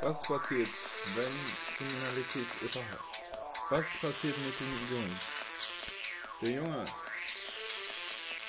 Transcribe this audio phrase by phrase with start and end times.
[0.00, 0.68] Was passiert,
[1.16, 1.34] wenn
[1.76, 3.22] Kriminalität überhaupt?
[3.68, 5.20] Was passiert mit dem Jungen?
[6.40, 6.84] Der Junge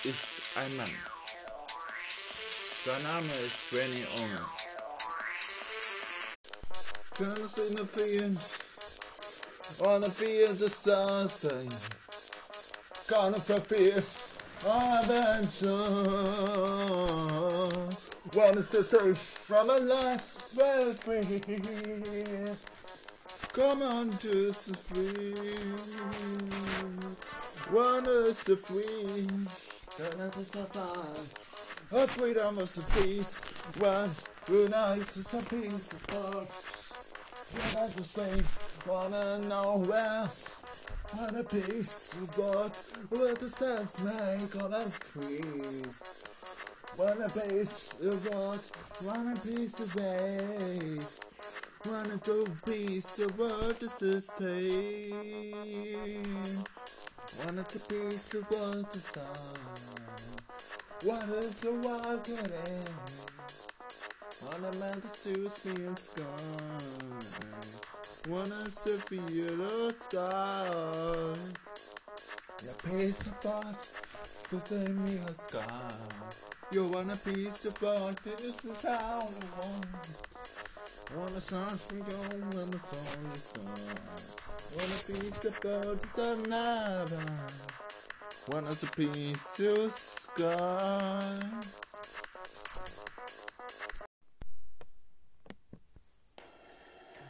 [0.03, 0.95] ist ein Mann.
[2.85, 4.45] Sein Name ist Benny Unger.
[7.15, 8.43] Turns in the field,
[9.81, 11.69] on the field of sunshine.
[13.07, 14.03] Gonna fulfill
[14.63, 15.69] adventure.
[18.33, 21.41] Wanna set from a life well free.
[23.53, 25.33] Come on to the free.
[27.69, 29.27] Run us the free.
[29.97, 31.95] Don't let us suffer.
[31.95, 33.41] Our freedom is the peace.
[33.79, 34.09] Run,
[34.47, 36.79] unite is a peace of thought.
[37.55, 38.85] Give us the strength.
[38.87, 40.29] Wanna know where?
[41.19, 42.77] And a peace of God.
[43.11, 46.28] Let us self make all us peace.
[46.99, 48.59] Wanna face the world,
[49.05, 51.19] wanna piece of face.
[51.85, 55.13] Wanna go piece of world to sustain.
[57.39, 59.59] Wanna to piece of world to find.
[61.05, 62.83] Wanna to walk it in.
[64.51, 66.25] man to melt the and sky.
[68.27, 71.33] Wanna surf you look sky.
[72.61, 73.87] Your piece of thought
[74.51, 76.48] within me a sky.
[76.71, 79.87] You want a piece of art, this is how I want.
[81.17, 82.03] Want a song from you
[82.55, 83.73] when the song is gone.
[84.77, 87.25] Want a piece of art, it's another.
[88.49, 91.39] Want us a piece of sky.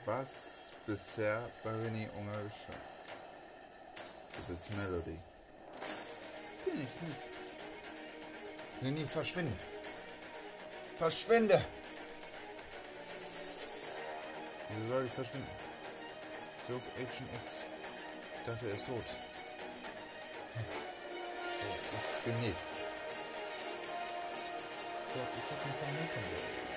[0.06, 2.82] Was bisher bei René Unger geschah.
[4.36, 5.18] Du bist Melody.
[6.66, 7.39] Bin ich nicht.
[8.82, 9.52] René, verschwinde.
[10.98, 11.62] Verschwinde!
[14.70, 15.50] Wieso soll ich verschwinden?
[16.66, 17.66] Zurück Agent X.
[18.40, 19.04] Ich dachte, er ist tot.
[21.56, 22.54] Wo ist René?
[25.02, 26.69] Ich glaub, ich hab ihn vermutet.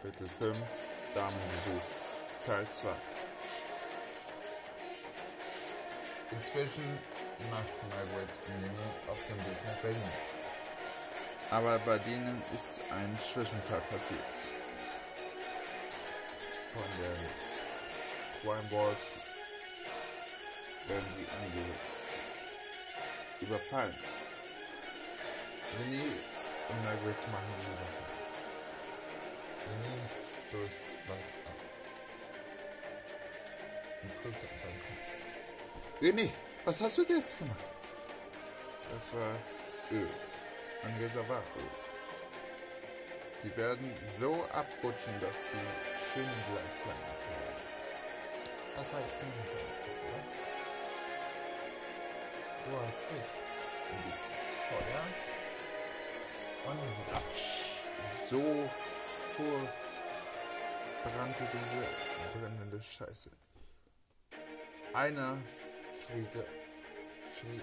[0.00, 0.56] Kapitel 5
[1.12, 1.82] Damenbesuch
[2.46, 2.88] Teil 2
[6.30, 6.98] Inzwischen
[7.50, 8.28] macht Margaret
[8.60, 8.70] Mini
[9.10, 10.12] auf dem Weg nach Berlin.
[11.50, 14.20] Aber bei denen ist ein Zwischenfall passiert.
[16.74, 17.16] Von der
[18.42, 18.70] Crime
[20.86, 22.06] werden sie angesetzt.
[23.40, 23.94] Überfallen.
[25.74, 26.06] René
[26.68, 28.07] und Margaret machen sie Überfall.
[29.68, 29.94] René
[30.48, 31.58] stößt was ab.
[34.02, 35.10] Und drückt auf seinen Kopf.
[36.02, 36.30] René,
[36.64, 37.64] was hast du jetzt gemacht?
[38.92, 39.34] Das war
[39.90, 40.08] Öl.
[40.84, 41.68] Ein Reservatöl.
[43.42, 45.66] Die werden so abrutschen, dass sie
[46.12, 47.58] schön gleich bleiben können.
[48.76, 50.22] Das war jetzt nicht oder?
[52.64, 53.36] Du hast recht.
[53.90, 54.34] Ein bisschen
[54.68, 55.04] Feuer.
[56.66, 56.80] Und
[57.12, 57.44] Ratsch.
[58.28, 58.42] So
[59.38, 59.60] vor
[61.04, 63.30] brannte diese brennende Scheiße.
[64.92, 65.38] Einer
[66.04, 66.26] schrie,
[67.38, 67.60] schrie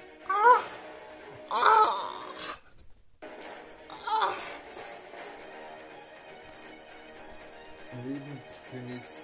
[8.05, 9.23] neben Finis,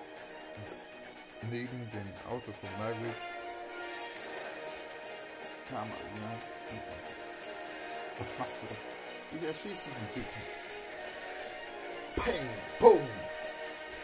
[1.50, 3.16] neben dem Auto von Margaret
[5.69, 6.41] kam einer.
[8.18, 8.75] Was machst du da?
[9.38, 10.61] Ich erschieße diesen Typen.
[12.24, 13.00] Peng, pum.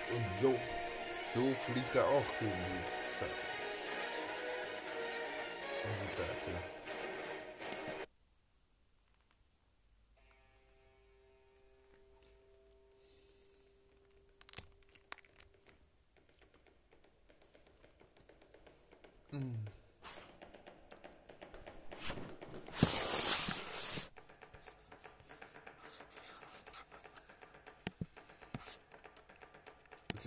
[0.09, 0.55] Und so,
[1.33, 3.31] so fliegt er auch gegen die Seite.
[5.83, 6.77] Und die Seite.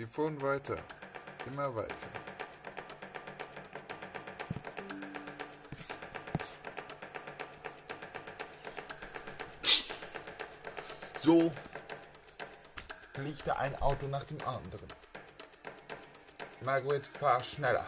[0.00, 0.78] Sie fuhren weiter,
[1.44, 1.94] immer weiter.
[11.20, 11.52] So
[13.12, 14.88] fliegte ein Auto nach dem anderen.
[16.62, 17.86] Margaret, fahr schneller.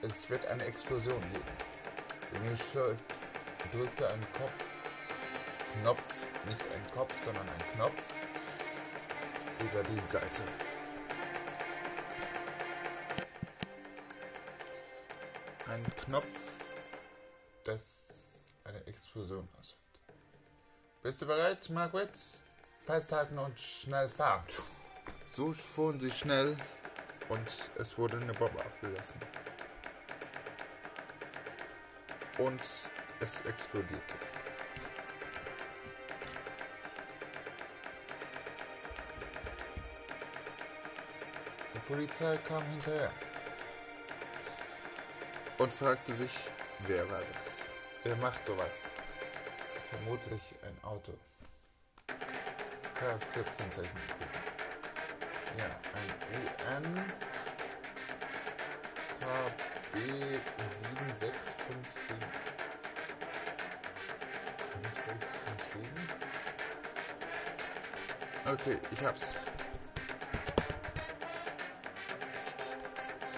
[0.00, 2.50] Es wird eine Explosion geben.
[2.50, 2.96] Michel
[3.70, 4.64] drückte einen Kopf,
[5.82, 6.02] Knopf,
[6.46, 8.02] nicht ein Kopf, sondern ein Knopf
[9.60, 10.69] über die Seite.
[15.70, 16.26] Ein Knopf,
[17.62, 17.80] das
[18.64, 19.76] eine Explosion auslöst.
[21.00, 22.10] Bist du bereit, Margaret?
[22.86, 24.42] Festhalten und schnell fahren.
[25.36, 26.56] So fuhren sie schnell
[27.28, 29.20] und es wurde eine Bombe abgelassen.
[32.38, 32.62] Und
[33.20, 34.14] es explodierte.
[41.74, 43.12] Die Polizei kam hinterher.
[45.60, 46.30] Und fragte sich,
[46.86, 47.26] wer war das?
[48.02, 48.70] Wer macht sowas?
[49.90, 51.12] Vermutlich ein Auto.
[52.94, 53.90] Prüfen.
[55.58, 56.84] Ja, ein UN
[59.20, 59.96] KB
[60.78, 62.16] 7657.
[64.82, 65.82] 7657?
[68.46, 69.34] Okay, ich hab's.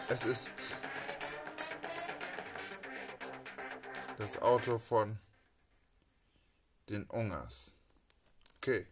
[0.09, 0.62] Es ist
[4.23, 5.19] das Auto von
[6.89, 7.73] den Ungers.
[8.59, 8.87] Okay.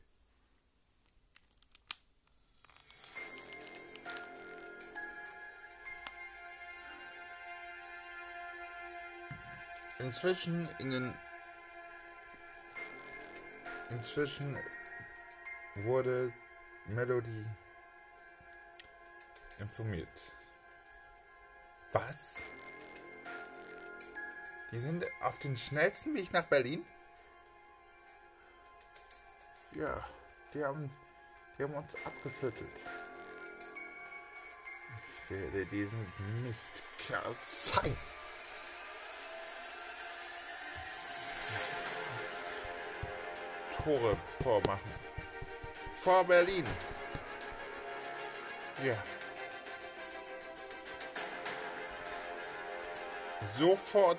[10.00, 11.14] Inzwischen in den
[13.90, 14.58] Inzwischen
[15.76, 16.32] wurde
[16.86, 17.46] Melody
[19.60, 20.34] informiert.
[21.92, 22.36] Was?
[24.72, 26.84] Die sind auf den schnellsten Weg nach Berlin?
[29.72, 30.04] Ja,
[30.54, 30.90] die haben,
[31.58, 32.70] die haben uns abgeschüttelt.
[35.24, 36.12] Ich werde diesen
[36.42, 37.96] Mistkerl zeigen.
[43.82, 44.90] Tore vormachen.
[46.02, 46.64] Vor Berlin.
[48.84, 49.02] Ja.
[53.52, 54.18] Sofort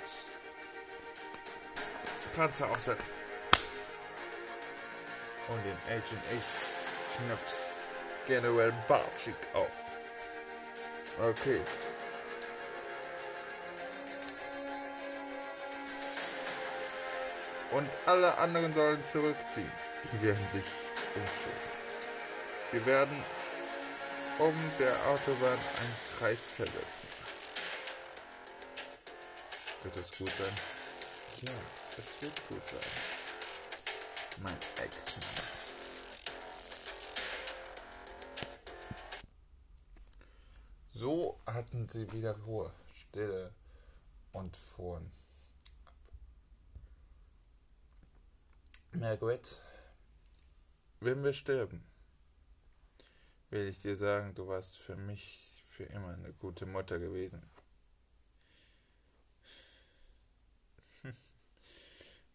[2.36, 3.13] Panzer aufsetzen.
[5.48, 6.62] Und den Agent H
[7.16, 7.56] schnappt
[8.28, 9.72] General Barczyk auf.
[11.19, 11.60] Okay.
[17.72, 19.72] Und alle anderen sollen zurückziehen.
[20.12, 20.66] Die werden sich
[21.16, 21.72] umstellen.
[22.72, 23.25] Wir werden
[24.39, 27.01] um der Autobahn einen Kreis versetzen.
[29.83, 30.54] Wird das gut sein?
[31.42, 32.79] Ja, das wird gut sein.
[34.43, 35.51] Mein Ex-Mann.
[40.93, 43.53] So hatten sie wieder Ruhe, Stille
[44.31, 45.11] und fuhren
[45.85, 45.93] ab.
[48.91, 49.61] Margaret,
[50.99, 51.83] Wenn wir sterben,
[53.49, 57.41] will ich dir sagen, du warst für mich für immer eine gute Mutter gewesen.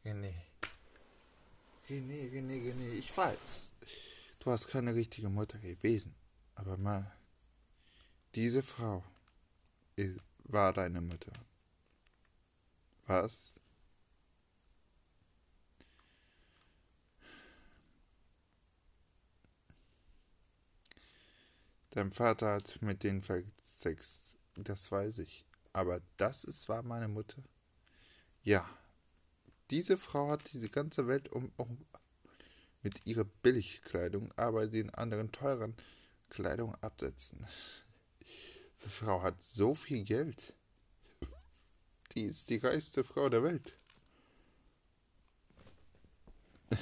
[0.07, 0.33] René.
[1.89, 3.71] René, René, René, ich weiß.
[4.39, 6.15] Du hast keine richtige Mutter gewesen.
[6.55, 7.13] Aber mal,
[8.37, 9.03] diese Frau
[10.45, 11.33] war deine Mutter.
[13.09, 13.53] Was?
[21.91, 25.45] Dein Vater hat mit denen versext, das weiß ich.
[25.73, 27.43] Aber das ist war meine Mutter?
[28.45, 28.69] Ja.
[29.71, 31.85] Diese Frau hat diese ganze Welt um, um
[32.83, 35.75] mit ihrer Billigkleidung, aber den anderen teuren
[36.31, 37.45] Kleidung absetzen.
[38.77, 40.55] Diese Frau hat so viel Geld.
[42.15, 43.77] Die ist die reichste Frau der Welt.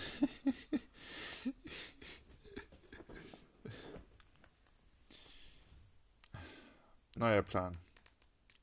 [7.16, 7.78] Neuer Plan.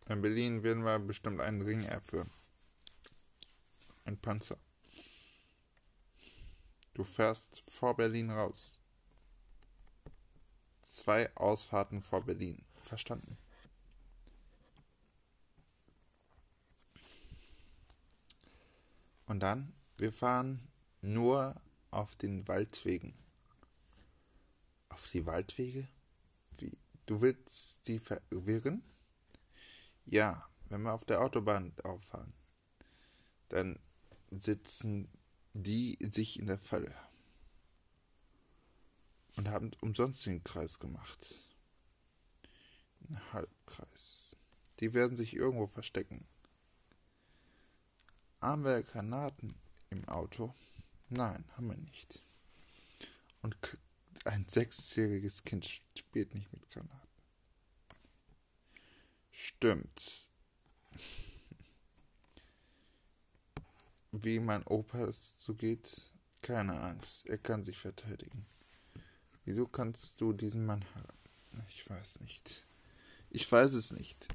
[0.08, 2.30] In Berlin werden wir bestimmt einen Ring erführen.
[4.12, 4.58] Ein Panzer.
[6.94, 8.78] Du fährst vor Berlin raus.
[10.82, 12.62] Zwei Ausfahrten vor Berlin.
[12.82, 13.38] Verstanden?
[19.28, 20.68] Und dann, wir fahren
[21.00, 21.56] nur
[21.90, 23.14] auf den Waldwegen.
[24.90, 25.88] Auf die Waldwege?
[26.58, 26.78] Wie?
[27.06, 28.84] Du willst die verwirren?
[30.04, 32.34] Ja, wenn wir auf der Autobahn auffahren,
[33.48, 33.80] dann
[34.32, 35.10] sitzen
[35.54, 36.96] die sich in der Falle
[39.36, 41.36] und haben umsonst den Kreis gemacht.
[43.10, 44.38] Ein Halbkreis.
[44.80, 46.26] Die werden sich irgendwo verstecken.
[48.40, 49.56] haben wir Granaten
[49.90, 50.56] im Auto?
[51.10, 52.24] Nein, haben wir nicht.
[53.42, 53.58] Und
[54.26, 57.10] ein sechsjähriges Kind spielt nicht mit Granaten.
[59.32, 60.31] Stimmt.
[64.12, 68.46] Wie mein Opa es zugeht, keine Angst, er kann sich verteidigen.
[69.46, 71.18] Wieso kannst du diesen Mann haben?
[71.70, 72.66] Ich weiß nicht.
[73.30, 74.28] Ich weiß es nicht.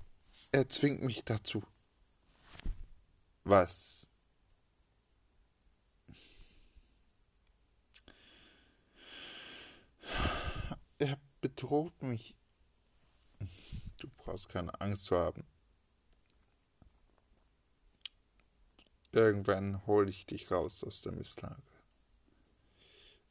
[0.51, 1.63] Er zwingt mich dazu.
[3.45, 4.07] Was?
[10.99, 12.35] Er bedroht mich.
[13.99, 15.45] Du brauchst keine Angst zu haben.
[19.17, 21.63] Irgendwann hole ich dich raus aus der Misslage.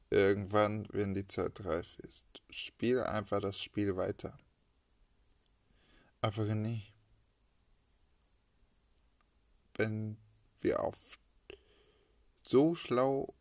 [0.10, 2.26] Irgendwann, wenn die Zeit reif ist.
[2.50, 4.36] Spiel einfach das Spiel weiter.
[6.22, 6.82] Aber René,
[9.76, 10.18] wenn
[10.60, 11.20] wir auf
[12.42, 13.36] so schlau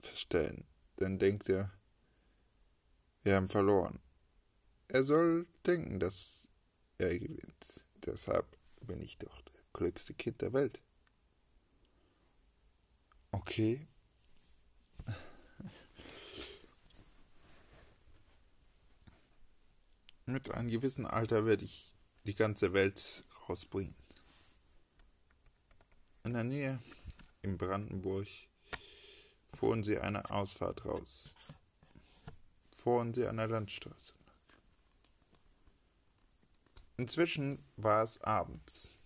[0.00, 0.66] verstellen,
[0.96, 1.72] dann denkt er,
[3.22, 4.00] wir haben verloren.
[4.88, 6.48] Er soll denken, dass
[6.98, 7.84] er gewinnt.
[8.04, 10.80] Deshalb bin ich doch der glücklichste Kind der Welt.
[13.32, 13.86] Okay.
[20.26, 21.94] Mit einem gewissen Alter werde ich
[22.24, 23.94] die ganze Welt rausbringen.
[26.24, 26.78] In der Nähe,
[27.42, 28.26] in Brandenburg,
[29.54, 31.34] fuhren sie eine Ausfahrt raus.
[32.72, 34.12] Fuhren sie an der Landstraße.
[36.98, 38.97] Inzwischen war es abends.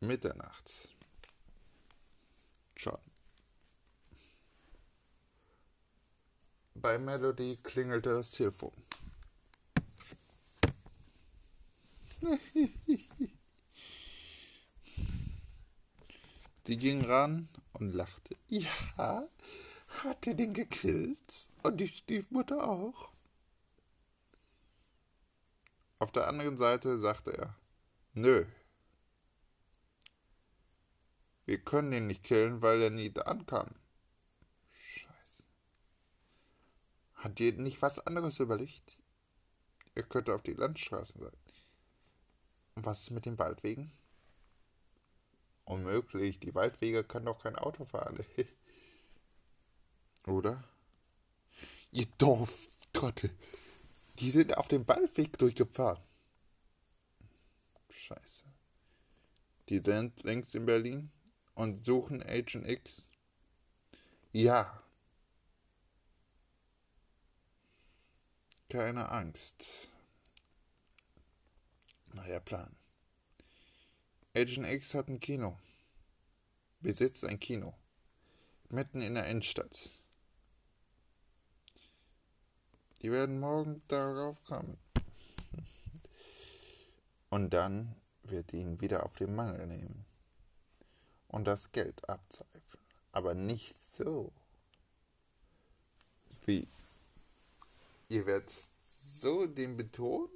[0.00, 0.94] Mitternacht.
[2.76, 2.98] Schon.
[6.74, 8.72] Bei Melody klingelte das Telefon.
[16.66, 18.36] Die ging ran und lachte.
[18.48, 19.28] Ja,
[20.02, 21.48] hat er den gekillt?
[21.62, 23.10] Und die Stiefmutter auch?
[25.98, 27.56] Auf der anderen Seite sagte er,
[28.12, 28.44] nö.
[31.46, 33.70] Wir können ihn nicht killen, weil er nie da ankam.
[34.72, 35.44] Scheiße.
[37.14, 38.98] Hat ihr nicht was anderes überlegt?
[39.94, 41.36] Er könnte auf die Landstraßen sein.
[42.74, 43.92] Und was ist mit den Waldwegen?
[45.64, 48.24] Unmöglich, die Waldwege kann doch kein Auto fahren.
[50.26, 50.64] Oder?
[51.92, 53.30] Ihr Dorftrottel.
[54.18, 56.02] Die sind auf dem Waldweg durchgefahren.
[57.90, 58.44] Scheiße.
[59.68, 61.12] Die sind längst in Berlin
[61.56, 63.10] und suchen Agent X.
[64.32, 64.82] Ja.
[68.68, 69.88] Keine Angst.
[72.12, 72.76] Neuer Plan.
[74.34, 75.58] Agent X hat ein Kino.
[76.80, 77.74] Besitzt ein Kino.
[78.68, 79.90] Mitten in der Innenstadt.
[83.00, 84.78] Die werden morgen darauf kommen.
[87.30, 90.05] Und dann wird ihn wieder auf den Mangel nehmen.
[91.36, 92.82] Und das Geld abzweifeln.
[93.12, 94.32] Aber nicht so.
[96.46, 96.66] Wie?
[98.08, 98.50] Ihr werdet
[98.84, 100.30] so den betonen?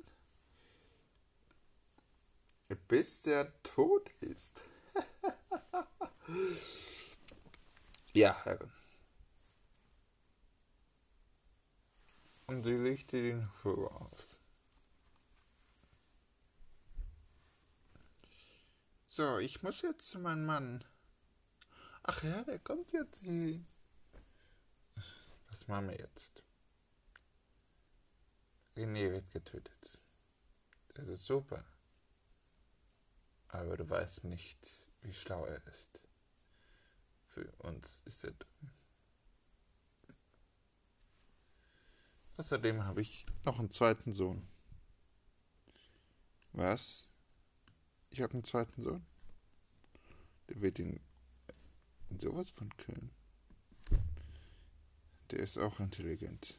[2.86, 4.60] Bis der tot ist.
[8.12, 8.70] ja, Herren.
[12.46, 14.36] Und sie legte den Schuh auf.
[19.08, 20.84] So, ich muss jetzt zu meinem Mann.
[22.12, 23.22] Ach ja, der kommt jetzt.
[25.48, 26.42] Was machen wir jetzt?
[28.76, 30.00] René wird getötet.
[30.94, 31.64] Das ist super
[33.52, 36.00] aber du weißt nicht, wie schlau er ist.
[37.26, 38.70] Für uns ist er dumm.
[42.36, 44.48] Außerdem habe ich noch einen zweiten Sohn.
[46.52, 47.08] Was?
[48.08, 49.06] Ich habe einen zweiten Sohn?
[50.48, 51.00] Der wird ihn
[52.18, 53.10] sowas von killen.
[55.30, 56.58] Der ist auch intelligent.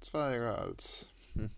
[0.00, 1.06] Zwei Jahre alt.
[1.34, 1.50] Hm.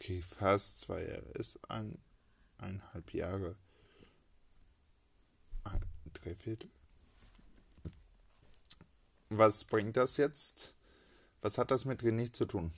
[0.00, 1.98] okay, fast zwei Jahre, ist ein,
[2.56, 3.56] eineinhalb Jahre,
[5.64, 5.80] ein
[6.14, 6.70] Dreiviertel.
[9.28, 10.74] Was bringt das jetzt?
[11.42, 12.72] Was hat das mit René zu tun?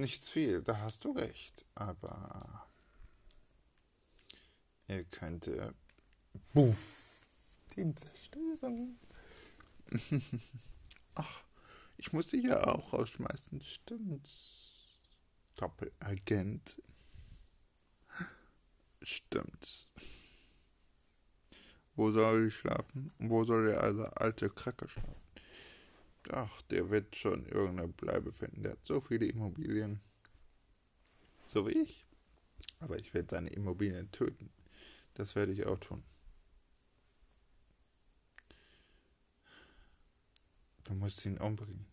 [0.00, 2.66] Nichts viel, da hast du recht, aber
[4.86, 5.74] er könnte
[6.54, 7.12] Buff,
[7.76, 8.98] den zerstören.
[11.14, 11.42] Ach,
[11.98, 14.86] Ich muss dich ja auch rausschmeißen, stimmt's?
[15.56, 16.80] Doppelagent.
[19.02, 19.90] Stimmt's.
[21.94, 23.12] Wo soll ich schlafen?
[23.18, 23.82] Wo soll der
[24.18, 25.29] alte Kracke schlafen?
[26.28, 28.62] Ach, der wird schon irgendeine Bleibe finden.
[28.62, 30.00] Der hat so viele Immobilien.
[31.46, 32.06] So wie ich.
[32.78, 34.50] Aber ich werde seine Immobilien töten.
[35.14, 36.02] Das werde ich auch tun.
[40.84, 41.86] Du musst ihn umbringen.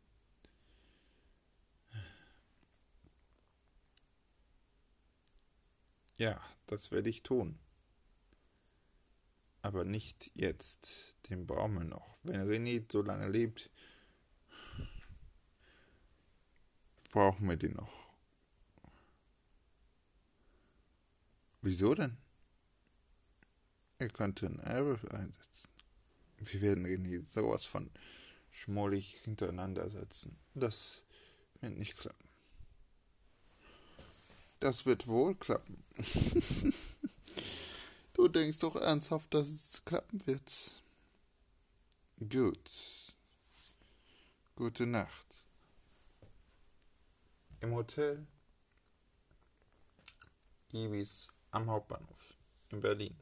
[6.18, 7.60] Ja, das werde ich tun.
[9.62, 12.18] Aber nicht jetzt, den Baumel noch.
[12.24, 13.70] Wenn René so lange lebt,
[17.18, 17.92] brauchen wir den noch.
[21.64, 22.16] Wieso denn?
[23.98, 25.68] Er könnte einen Arrow einsetzen.
[26.38, 27.90] Wir werden René sowas von
[28.52, 30.38] schmollig hintereinander setzen.
[30.54, 31.04] Das
[31.60, 32.30] wird nicht klappen.
[34.60, 35.84] Das wird wohl klappen.
[38.14, 40.84] du denkst doch ernsthaft, dass es klappen wird.
[42.20, 42.72] Gut.
[44.56, 45.27] Gute Nacht.
[47.68, 48.26] Im Hotel
[50.72, 52.38] Ibis am Hauptbahnhof
[52.70, 53.14] in Berlin.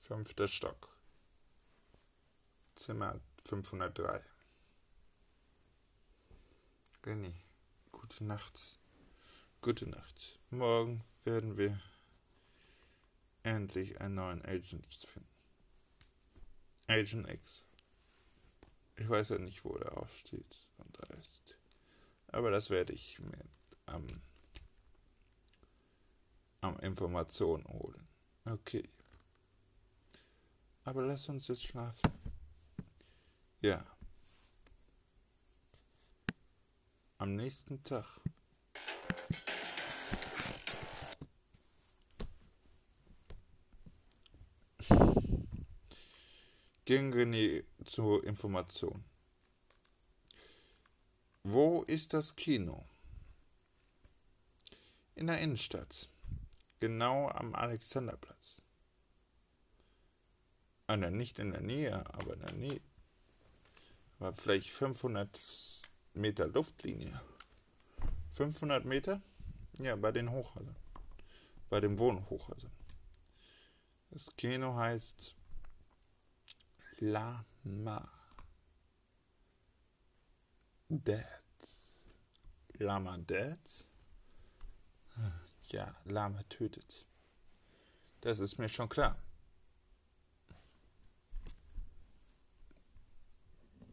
[0.00, 0.88] Fünfter Stock.
[2.74, 4.24] Zimmer 503.
[7.04, 7.34] Renny,
[7.90, 8.78] gute Nacht.
[9.60, 10.40] Gute Nacht.
[10.48, 11.78] Morgen werden wir
[13.42, 15.28] endlich einen neuen Agent finden.
[16.86, 17.62] Agent X.
[18.96, 20.61] Ich weiß ja nicht, wo der aufsteht
[21.18, 21.56] ist.
[22.28, 23.44] Aber das werde ich mir
[23.86, 24.06] am,
[26.60, 28.08] am Information holen.
[28.44, 28.88] Okay.
[30.84, 32.10] Aber lass uns jetzt schlafen.
[33.60, 33.84] Ja.
[37.18, 38.20] Am nächsten Tag.
[46.84, 49.04] Ging René zur Information.
[51.52, 52.82] Wo ist das Kino?
[55.14, 56.08] In der Innenstadt.
[56.80, 58.62] Genau am Alexanderplatz.
[60.86, 62.80] Also nicht in der Nähe, aber in der Nähe.
[64.18, 65.28] War vielleicht 500
[66.14, 67.20] Meter Luftlinie.
[68.32, 69.20] 500 Meter?
[69.78, 70.76] Ja, bei den Hochhäusern.
[71.68, 72.72] Bei dem Wohnhochhäusern.
[74.08, 75.36] Das Kino heißt
[76.96, 78.10] Lama
[80.88, 81.41] Dads.
[82.78, 83.86] Lama Dads?
[85.68, 87.06] Ja, Lama tötet.
[88.20, 89.16] Das ist mir schon klar.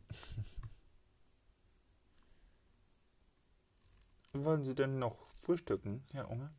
[4.33, 6.51] Wollen Sie denn noch frühstücken, Herr Unge?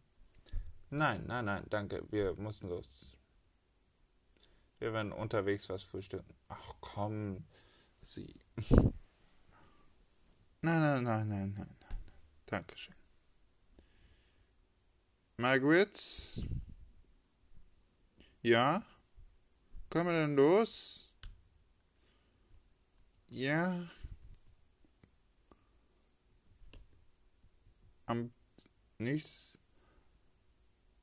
[0.90, 2.04] Nein, nein, nein, danke.
[2.11, 3.16] Wir müssen los.
[4.78, 6.35] Wir werden unterwegs was frühstücken.
[6.48, 7.44] Ach komm,
[8.02, 8.35] Sie.
[10.62, 11.79] Nein, nein, nein, nein, nein.
[12.50, 12.96] Dankeschön.
[15.36, 16.42] Margaret?
[18.42, 18.82] Ja?
[19.88, 21.08] Können wir denn los?
[23.28, 23.88] Ja.
[28.06, 28.32] Am
[28.98, 29.58] nächsten,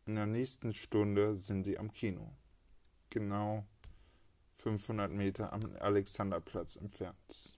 [0.05, 2.35] in der nächsten Stunde sind sie am Kino.
[3.09, 3.65] Genau
[4.57, 7.56] 500 Meter am Alexanderplatz entfernt.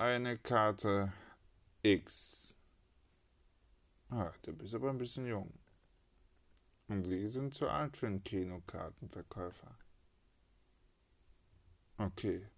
[0.00, 1.12] Eine Karte
[1.82, 2.56] X.
[4.08, 5.52] Ah, du bist aber ein bisschen jung.
[6.88, 9.76] Und Sie sind zu alt für einen Kinokartenverkäufer.
[11.98, 12.48] Okay.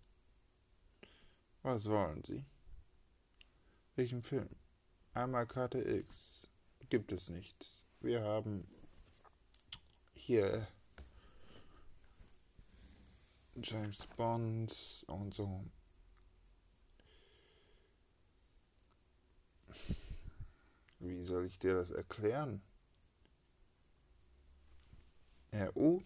[1.65, 2.45] Was wollen Sie?
[3.97, 4.49] Welchen Film?
[5.13, 6.47] Einmal Karte X.
[6.91, 7.85] Gibt es nicht.
[7.99, 8.69] Wir haben
[10.15, 10.69] hier
[13.57, 15.65] James Bond und so.
[21.03, 22.63] Wie soll ich dir das erklären?
[25.53, 26.03] RU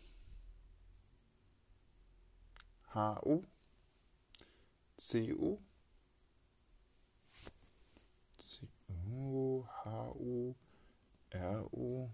[2.97, 3.45] HU,
[4.97, 5.59] CU,
[8.39, 10.55] CU, HU,
[11.35, 12.11] RU,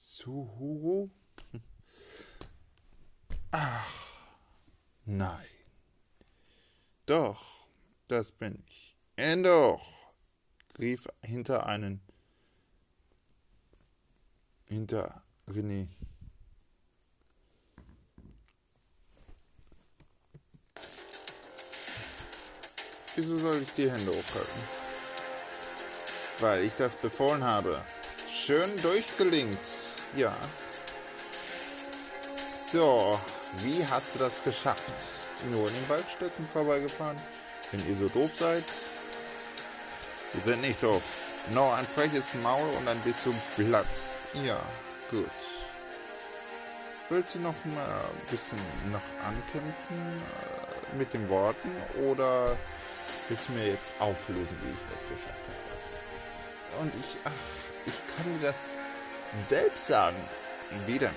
[0.00, 1.10] Suhuru.
[3.50, 3.92] Ach,
[5.04, 5.44] nein.
[7.04, 7.68] Doch,
[8.08, 8.96] das bin ich.
[9.16, 9.95] Äh, doch,
[10.78, 12.00] rief hinter einen
[14.64, 15.88] hinter René.
[23.14, 24.60] Wieso soll ich die Hände hochhalten?
[26.40, 27.80] Weil ich das befohlen habe.
[28.30, 29.58] Schön durchgelingt.
[30.16, 30.36] Ja.
[32.70, 33.18] So,
[33.62, 34.82] wie hast du das geschafft?
[35.50, 37.16] Nur in den Waldstücken vorbeigefahren?
[37.70, 38.64] Wenn ihr so doof seid?
[40.36, 41.02] Wir sind nicht doof.
[41.54, 43.86] Noch ein freches Maul und bist du platt.
[44.44, 44.60] Ja,
[45.10, 45.30] gut.
[47.08, 48.58] Willst du noch mal ein bisschen
[48.92, 50.22] noch ankämpfen
[50.92, 51.70] äh, mit den Worten
[52.04, 52.56] oder
[53.28, 55.44] willst du mir jetzt auflösen, wie ich das geschafft
[56.74, 56.82] habe?
[56.82, 57.30] Und ich, ach,
[57.86, 58.56] ich kann dir das
[59.48, 60.16] selbst sagen.
[60.86, 61.10] Wie denn?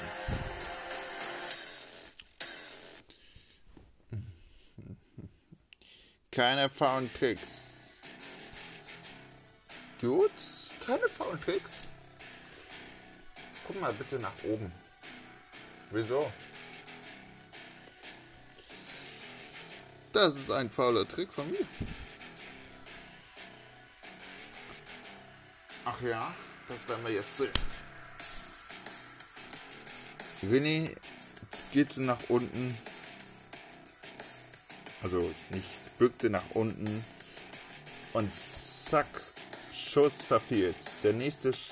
[6.31, 7.58] Keine faulen Tricks.
[10.01, 10.31] Gut,
[10.85, 11.71] keine faulen Tricks.
[13.67, 14.71] Guck mal bitte nach oben.
[15.91, 16.31] Wieso?
[20.13, 21.65] Das ist ein fauler Trick von mir.
[25.85, 26.33] Ach ja,
[26.67, 27.51] das werden wir jetzt sehen.
[30.41, 30.95] Winnie
[31.71, 32.77] geht nach unten.
[35.03, 37.03] Also nicht bückte nach unten.
[38.13, 39.07] Und zack,
[39.91, 40.75] Schuss verfehlt.
[41.03, 41.71] Der nächste Sch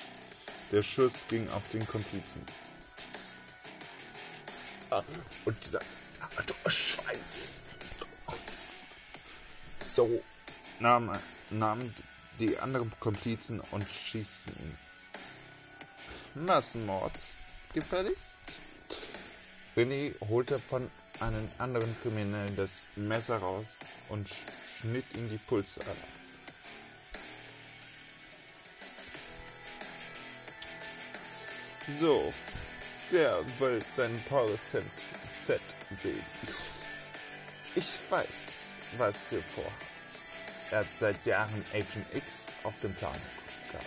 [0.72, 2.44] der Schuss ging auf den Komplizen.
[4.90, 5.04] Ah,
[5.46, 5.80] und dieser
[6.66, 7.20] oh, Schwein.
[9.96, 10.24] So
[10.80, 11.18] nahmen,
[11.52, 11.94] nahmen
[12.40, 14.78] die anderen Komplizen und schießten ihn.
[16.46, 17.14] Massenmord
[17.74, 18.42] gefälligst?
[19.76, 23.68] René holte von einem anderen Kriminellen das Messer raus
[24.10, 24.28] und
[24.80, 26.17] schnitt ihm die Pulsader.
[31.96, 32.34] So,
[33.12, 34.60] wer will sein teures
[35.46, 35.62] Fett
[35.96, 36.22] sehen?
[37.76, 38.28] Ich weiß,
[38.98, 39.72] was hier vor.
[40.72, 43.16] Er hat seit Jahren Agent X auf dem Plan
[43.72, 43.86] gehabt.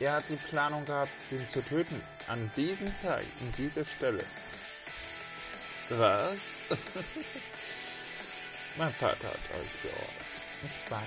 [0.00, 2.02] Er hat die Planung gehabt, ihn zu töten.
[2.26, 4.24] An diesem Tag, in dieser Stelle.
[5.90, 6.38] Was?
[8.78, 10.26] mein Vater hat euch geordert.
[10.62, 11.02] Nicht wahr?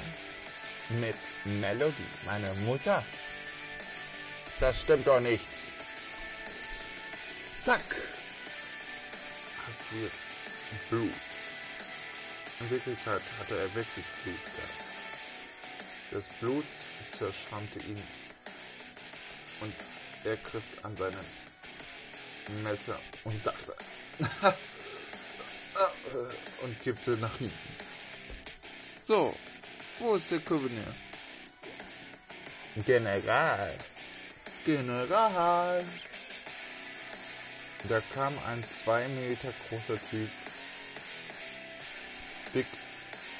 [1.01, 1.17] Mit
[1.59, 3.03] Melody, meine Mutter.
[4.59, 5.45] Das stimmt doch nicht.
[7.61, 7.81] Zack.
[9.67, 11.13] Hast du jetzt Blut?
[12.59, 14.73] In Wirklichkeit hatte er wirklich Blut gehabt.
[16.11, 16.65] Das Blut
[17.11, 18.03] zerschrammte ihn
[19.61, 19.73] und
[20.25, 21.25] er griff an seinem
[22.63, 23.75] Messer und dachte
[26.63, 27.75] und kippte nach hinten.
[29.05, 29.35] So,
[29.99, 30.93] wo ist der Gouverneur?
[32.85, 33.77] General.
[34.77, 35.83] General.
[37.87, 40.29] Da kam ein zwei Meter großer Typ,
[42.53, 42.67] dick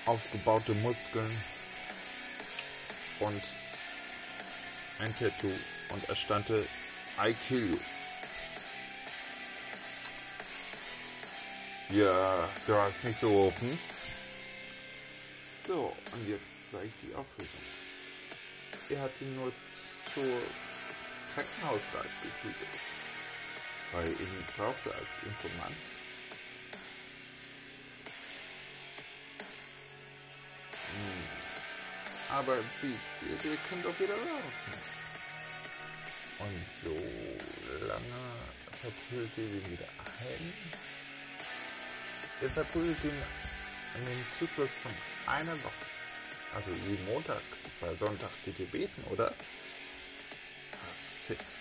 [0.07, 1.43] aufgebaute Muskeln
[3.19, 3.43] und
[4.97, 5.53] ein Tattoo
[5.89, 6.65] und er stande
[7.23, 7.79] I kill you.
[11.91, 13.77] Ja, du hast mich gerufen.
[15.67, 17.61] So, und jetzt zeige ich die Auflösung.
[18.89, 19.51] Er hat ihn nur
[20.15, 20.23] zur
[21.39, 22.55] Krankenhausreise geführt,
[23.93, 25.75] weil er ihn brauchte als Informant.
[30.91, 32.37] Hm.
[32.37, 34.73] Aber sie, ihr könnt doch wieder laufen.
[36.39, 38.03] Und so lange
[38.81, 40.53] verprügelt ihr ihn wieder ein.
[42.41, 43.21] Ihr verprügelt ihn
[43.95, 44.91] in den Zyklus von
[45.25, 45.85] einer Woche.
[46.55, 47.41] Also jeden Montag,
[47.79, 49.33] weil Sonntag geht ihr beten, oder?
[51.29, 51.57] Rassist.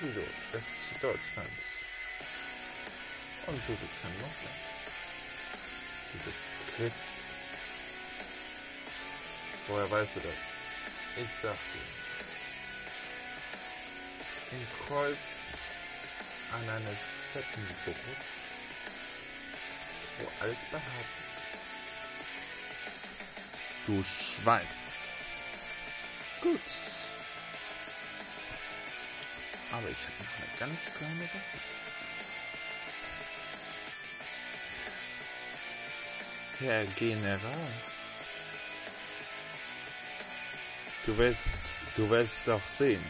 [0.00, 0.20] Wieso?
[0.52, 1.50] Das ist Deutschland.
[3.46, 4.56] Und du bist kein Muslim.
[6.12, 6.38] Du bist
[6.76, 7.06] Christ.
[9.68, 10.32] Woher weißt du das?
[11.16, 11.88] Ich sag dir.
[14.52, 15.18] Im Kreuz
[16.52, 16.96] an einer
[17.32, 17.98] fetten Brust,
[20.18, 21.26] wo alles behaart
[23.86, 24.85] Du Schwein.
[26.46, 26.60] Gut.
[29.72, 31.40] Aber ich habe noch eine ganz kleine Sache.
[36.60, 37.40] Herr General.
[41.04, 41.38] Du wirst,
[41.96, 43.04] du wirst doch sehen.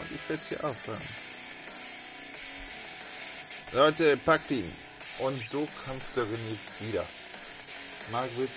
[0.00, 1.08] Und ich werde sie aufhören.
[3.72, 4.70] Leute, packt ihn.
[5.18, 7.06] Und so kämpfte René wieder.
[8.12, 8.50] Margaret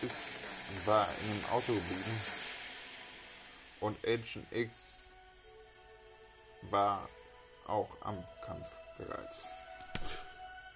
[0.00, 2.35] ist, war in dem Auto geblieben
[3.80, 5.00] Und Agent X
[6.62, 7.08] war
[7.66, 8.66] auch am Kampf
[8.98, 9.42] bereits.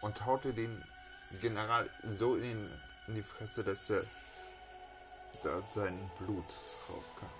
[0.00, 0.82] Und haute den
[1.40, 4.02] General so in, den, die Fresse, dass er
[5.42, 6.44] da sein Blut
[6.88, 7.30] rauskam.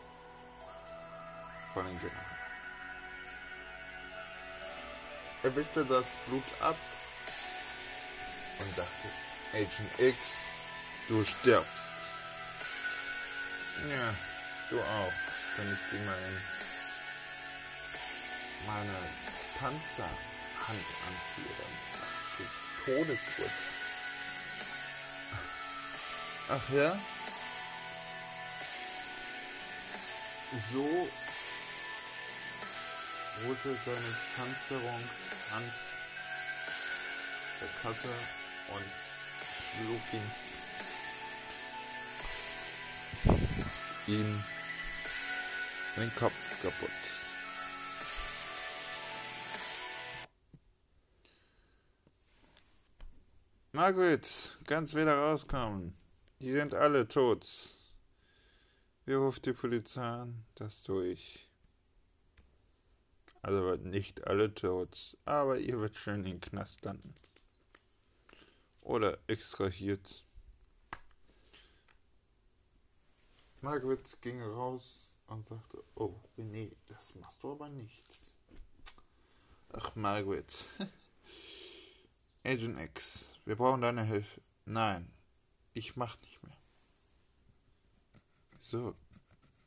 [1.75, 2.41] Von dem General.
[5.43, 6.77] Er wischte das Blut ab
[8.59, 9.09] und dachte,
[9.55, 10.19] Agent X,
[11.09, 11.69] du stirbst.
[13.89, 14.15] Ja,
[14.69, 15.13] du auch,
[15.61, 16.37] wenn ich dir mal in
[18.67, 18.99] meine
[19.59, 20.17] Panzerhand
[21.07, 21.75] anziehe, dann
[22.85, 23.51] Todesurteil.
[26.49, 26.99] Ach ja?
[30.73, 31.09] So
[33.45, 35.03] holte seine Panzerung
[35.57, 35.73] an
[37.61, 38.15] der Kasse
[38.69, 38.87] und
[39.77, 40.31] schlug ihn
[44.07, 44.60] ihm
[46.01, 46.91] den Kopf kaputt.
[53.73, 55.95] Margaret, kannst wieder rauskommen.
[56.41, 57.47] Die sind alle tot.
[59.05, 60.45] Wie ruft die Polizei an?
[60.55, 61.49] Das tue ich.
[63.43, 67.15] Also nicht alle tot, aber ihr wird schön in den Knast landen.
[68.81, 70.25] Oder extrahiert.
[73.61, 78.05] Margaret ging raus und sagte, oh, nee, das machst du aber nicht.
[79.73, 80.67] Ach, Margaret.
[82.45, 84.41] Agent X, wir brauchen deine Hilfe.
[84.65, 85.13] Nein,
[85.73, 86.57] ich mach nicht mehr.
[88.61, 88.97] So,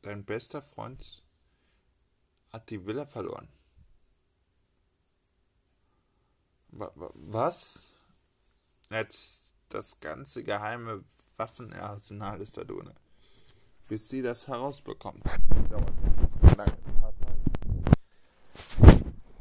[0.02, 1.22] dein bester Freund
[2.52, 3.48] hat die Villa verloren.
[6.68, 7.90] Was?
[8.90, 11.04] Jetzt das ganze geheime
[11.36, 12.92] Waffenarsenal ist da drin.
[13.88, 15.24] Bis sie das herausbekommt.
[15.68, 15.92] Dauert
[16.56, 17.44] lange, ein paar Tage.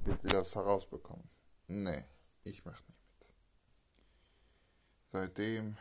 [0.04, 1.30] Bis sie das herausbekommen.
[1.68, 2.04] Nee,
[2.44, 3.28] ich mach nicht mit.
[5.12, 5.78] Seitdem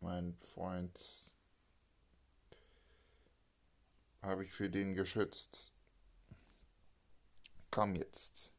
[0.00, 0.98] mein Freund
[4.22, 5.72] habe ich für den geschützt.
[7.70, 8.52] Komm jetzt.